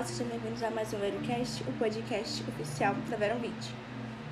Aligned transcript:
bem-vindos 0.00 0.62
a 0.62 0.70
mais 0.70 0.94
um 0.94 0.98
Verocast, 0.98 1.62
o 1.68 1.72
podcast 1.72 2.42
oficial 2.48 2.94
da 3.10 3.18
Veronvit. 3.18 3.74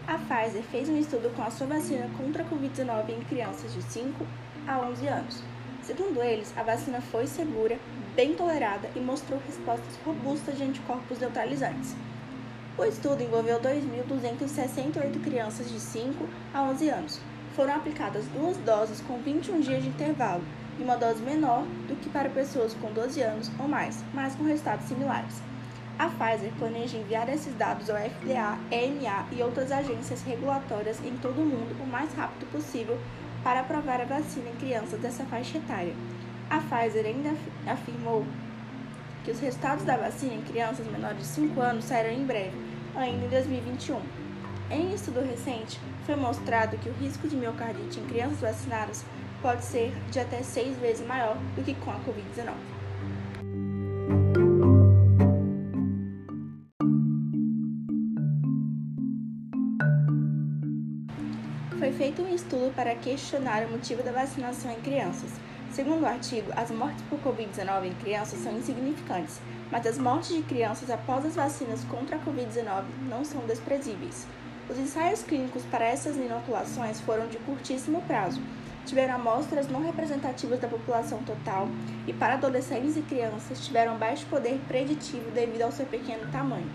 A 0.06 0.16
Pfizer 0.16 0.62
fez 0.62 0.88
um 0.88 0.96
estudo 0.96 1.30
com 1.36 1.42
a 1.42 1.50
sua 1.50 1.66
vacina 1.66 2.08
contra 2.16 2.42
a 2.42 2.46
Covid-19 2.46 3.10
em 3.10 3.20
crianças 3.24 3.74
de 3.74 3.82
5 3.82 4.26
a 4.66 4.78
11 4.80 5.06
anos. 5.08 5.42
Segundo 5.82 6.22
eles, 6.22 6.54
a 6.56 6.62
vacina 6.62 7.02
foi 7.02 7.26
segura, 7.26 7.78
bem 8.16 8.32
tolerada 8.32 8.88
e 8.96 8.98
mostrou 8.98 9.38
respostas 9.46 9.94
robustas 10.06 10.56
de 10.56 10.64
anticorpos 10.64 11.18
neutralizantes. 11.18 11.94
O 12.78 12.84
estudo 12.84 13.22
envolveu 13.22 13.60
2.268 13.60 15.22
crianças 15.22 15.70
de 15.70 15.78
5 15.78 16.26
a 16.54 16.62
11 16.62 16.88
anos. 16.88 17.20
Foram 17.54 17.74
aplicadas 17.74 18.24
duas 18.28 18.56
doses 18.56 19.02
com 19.02 19.18
21 19.18 19.60
dias 19.60 19.82
de 19.82 19.90
intervalo 19.90 20.42
e 20.78 20.82
uma 20.82 20.96
dose 20.96 21.22
menor 21.22 21.64
do 21.86 21.96
que 21.96 22.08
para 22.08 22.30
pessoas 22.30 22.72
com 22.72 22.90
12 22.90 23.20
anos 23.20 23.50
ou 23.58 23.68
mais, 23.68 24.02
mas 24.14 24.34
com 24.34 24.44
resultados 24.44 24.86
similares. 24.86 25.42
A 25.98 26.06
Pfizer 26.10 26.52
planeja 26.56 26.96
enviar 26.96 27.28
esses 27.28 27.52
dados 27.56 27.90
ao 27.90 27.96
FDA, 27.96 28.56
EMA 28.70 29.26
e 29.32 29.42
outras 29.42 29.72
agências 29.72 30.22
regulatórias 30.22 31.04
em 31.04 31.16
todo 31.16 31.42
o 31.42 31.44
mundo 31.44 31.74
o 31.82 31.86
mais 31.86 32.14
rápido 32.14 32.48
possível 32.52 32.96
para 33.42 33.60
aprovar 33.60 34.00
a 34.00 34.04
vacina 34.04 34.48
em 34.48 34.54
crianças 34.54 35.00
dessa 35.00 35.24
faixa 35.24 35.58
etária. 35.58 35.92
A 36.48 36.58
Pfizer 36.58 37.04
ainda 37.04 37.34
afirmou 37.66 38.24
que 39.24 39.32
os 39.32 39.40
resultados 39.40 39.84
da 39.84 39.96
vacina 39.96 40.34
em 40.34 40.42
crianças 40.42 40.86
menores 40.86 41.18
de 41.18 41.26
5 41.26 41.60
anos 41.60 41.84
sairão 41.84 42.12
em 42.12 42.24
breve, 42.24 42.56
ainda 42.94 43.26
em 43.26 43.28
2021. 43.28 44.00
Em 44.70 44.94
estudo 44.94 45.20
recente, 45.20 45.80
foi 46.06 46.14
mostrado 46.14 46.78
que 46.78 46.88
o 46.88 46.92
risco 46.92 47.26
de 47.26 47.36
miocardite 47.36 47.98
em 47.98 48.06
crianças 48.06 48.40
vacinadas 48.40 49.04
pode 49.42 49.64
ser 49.64 49.92
de 50.12 50.20
até 50.20 50.42
seis 50.44 50.78
vezes 50.78 51.04
maior 51.04 51.36
do 51.56 51.64
que 51.64 51.74
com 51.74 51.90
a 51.90 51.96
Covid-19. 51.96 52.54
Foi 61.78 61.92
feito 61.92 62.22
um 62.22 62.34
estudo 62.34 62.74
para 62.74 62.92
questionar 62.96 63.62
o 63.62 63.70
motivo 63.70 64.02
da 64.02 64.10
vacinação 64.10 64.72
em 64.72 64.80
crianças. 64.80 65.30
Segundo 65.70 66.02
o 66.02 66.06
artigo, 66.06 66.50
as 66.56 66.72
mortes 66.72 67.04
por 67.08 67.20
Covid-19 67.20 67.84
em 67.84 67.94
crianças 67.94 68.40
são 68.40 68.52
insignificantes, 68.58 69.40
mas 69.70 69.86
as 69.86 69.96
mortes 69.96 70.34
de 70.34 70.42
crianças 70.42 70.90
após 70.90 71.24
as 71.24 71.36
vacinas 71.36 71.84
contra 71.84 72.16
a 72.16 72.18
Covid-19 72.18 72.82
não 73.08 73.24
são 73.24 73.46
desprezíveis. 73.46 74.26
Os 74.68 74.76
ensaios 74.76 75.22
clínicos 75.22 75.62
para 75.66 75.84
essas 75.84 76.16
inoculações 76.16 77.00
foram 77.00 77.28
de 77.28 77.38
curtíssimo 77.38 78.02
prazo, 78.08 78.42
tiveram 78.84 79.14
amostras 79.14 79.68
não 79.68 79.80
representativas 79.80 80.58
da 80.58 80.66
população 80.66 81.22
total 81.22 81.68
e 82.08 82.12
para 82.12 82.34
adolescentes 82.34 82.96
e 82.96 83.02
crianças 83.02 83.64
tiveram 83.64 83.96
baixo 83.96 84.26
poder 84.26 84.58
preditivo 84.66 85.30
devido 85.30 85.62
ao 85.62 85.70
seu 85.70 85.86
pequeno 85.86 86.28
tamanho. 86.32 86.68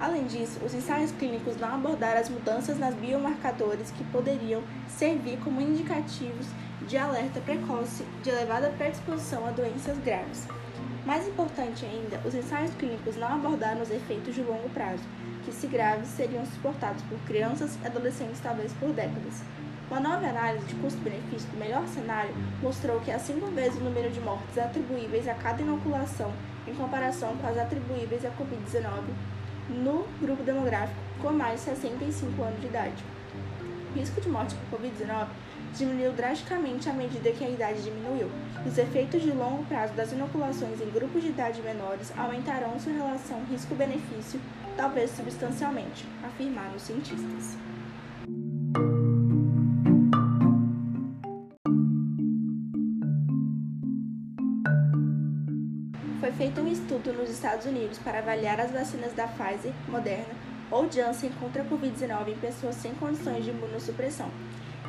Além 0.00 0.26
disso, 0.26 0.60
os 0.64 0.72
ensaios 0.72 1.10
clínicos 1.10 1.56
não 1.56 1.74
abordaram 1.74 2.20
as 2.20 2.28
mudanças 2.28 2.78
nas 2.78 2.94
biomarcadores 2.94 3.90
que 3.90 4.04
poderiam 4.04 4.62
servir 4.88 5.38
como 5.42 5.60
indicativos 5.60 6.46
de 6.86 6.96
alerta 6.96 7.40
precoce 7.40 8.04
de 8.22 8.30
elevada 8.30 8.72
predisposição 8.78 9.44
a 9.44 9.50
doenças 9.50 9.98
graves. 9.98 10.46
Mais 11.04 11.26
importante 11.26 11.84
ainda, 11.84 12.20
os 12.24 12.32
ensaios 12.32 12.72
clínicos 12.74 13.16
não 13.16 13.26
abordaram 13.26 13.82
os 13.82 13.90
efeitos 13.90 14.36
de 14.36 14.42
longo 14.42 14.68
prazo, 14.70 15.02
que, 15.44 15.50
se 15.50 15.66
graves, 15.66 16.08
seriam 16.08 16.46
suportados 16.46 17.02
por 17.04 17.18
crianças 17.20 17.76
e 17.82 17.86
adolescentes 17.86 18.40
talvez 18.40 18.72
por 18.74 18.90
décadas. 18.92 19.42
Uma 19.90 19.98
nova 19.98 20.26
análise 20.26 20.66
de 20.66 20.74
custo-benefício 20.76 21.48
do 21.50 21.56
melhor 21.56 21.86
cenário 21.88 22.34
mostrou 22.62 23.00
que 23.00 23.10
há 23.10 23.18
cinco 23.18 23.46
vezes 23.46 23.80
o 23.80 23.84
número 23.84 24.10
de 24.10 24.20
mortes 24.20 24.58
atribuíveis 24.58 25.26
a 25.26 25.34
cada 25.34 25.62
inoculação 25.62 26.30
em 26.68 26.74
comparação 26.74 27.34
com 27.38 27.46
as 27.48 27.56
atribuíveis 27.56 28.24
à 28.24 28.30
Covid-19 28.30 29.37
no 29.68 30.06
grupo 30.20 30.42
demográfico 30.42 30.98
com 31.20 31.32
mais 31.32 31.60
de 31.60 31.70
65 31.70 32.42
anos 32.42 32.60
de 32.60 32.66
idade. 32.66 33.04
O 33.90 33.98
risco 33.98 34.20
de 34.20 34.28
morte 34.28 34.54
por 34.70 34.78
Covid-19 34.78 35.28
diminuiu 35.74 36.12
drasticamente 36.12 36.88
à 36.88 36.92
medida 36.92 37.32
que 37.32 37.44
a 37.44 37.50
idade 37.50 37.82
diminuiu. 37.82 38.30
Os 38.66 38.78
efeitos 38.78 39.22
de 39.22 39.30
longo 39.30 39.64
prazo 39.64 39.94
das 39.94 40.12
inoculações 40.12 40.80
em 40.80 40.90
grupos 40.90 41.22
de 41.22 41.28
idade 41.28 41.62
menores 41.62 42.12
aumentarão 42.16 42.78
sua 42.78 42.92
relação 42.92 43.42
risco-benefício, 43.50 44.40
talvez 44.76 45.10
substancialmente, 45.10 46.06
afirmaram 46.24 46.74
os 46.74 46.82
cientistas. 46.82 47.56
Foi 56.28 56.36
feito 56.36 56.60
um 56.60 56.68
estudo 56.70 57.10
nos 57.14 57.30
Estados 57.30 57.64
Unidos 57.64 57.96
para 58.00 58.18
avaliar 58.18 58.60
as 58.60 58.70
vacinas 58.70 59.14
da 59.14 59.26
Pfizer, 59.26 59.72
Moderna 59.88 60.34
ou 60.70 60.86
Janssen 60.92 61.30
contra 61.40 61.62
a 61.62 61.64
Covid-19 61.64 62.28
em 62.28 62.36
pessoas 62.36 62.74
sem 62.74 62.92
condições 62.96 63.44
de 63.44 63.50
imunossupressão. 63.50 64.28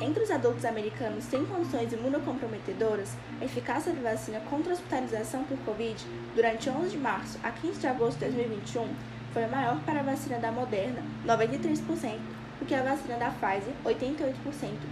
Entre 0.02 0.22
os 0.22 0.30
adultos 0.30 0.66
americanos 0.66 1.24
sem 1.24 1.46
condições 1.46 1.94
imunocomprometedoras, 1.94 3.16
a 3.40 3.46
eficácia 3.46 3.90
da 3.94 4.10
vacina 4.10 4.38
contra 4.50 4.72
a 4.72 4.74
hospitalização 4.74 5.42
por 5.44 5.56
Covid 5.60 5.96
durante 6.34 6.68
11 6.68 6.90
de 6.90 6.98
março 6.98 7.38
a 7.42 7.50
15 7.50 7.80
de 7.80 7.86
agosto 7.86 8.18
de 8.18 8.26
2021 8.26 8.86
foi 9.32 9.46
maior 9.46 9.80
para 9.86 10.00
a 10.00 10.02
vacina 10.02 10.38
da 10.38 10.52
Moderna, 10.52 11.02
93%, 11.26 12.18
do 12.58 12.66
que 12.66 12.74
a 12.74 12.82
vacina 12.82 13.16
da 13.16 13.30
Pfizer, 13.30 13.72
88%, 13.86 14.34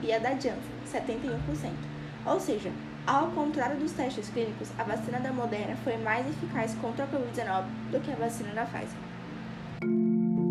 e 0.03 0.15
a 0.15 0.19
da 0.19 0.31
Janssen, 0.31 0.63
71%. 0.91 1.73
Ou 2.25 2.41
seja, 2.41 2.73
ao 3.09 3.31
contrário 3.31 3.79
dos 3.79 3.93
testes 3.93 4.29
clínicos, 4.29 4.69
a 4.79 4.85
vacina 4.85 5.19
da 5.19 5.33
Moderna 5.33 5.75
foi 5.83 5.97
mais 5.97 6.29
eficaz 6.29 6.75
contra 6.75 7.05
a 7.05 7.09
Covid-19 7.09 7.65
do 7.91 8.01
que 8.01 8.13
a 8.13 8.17
vacina 8.17 8.53
da 8.53 8.67
Pfizer. 8.67 10.48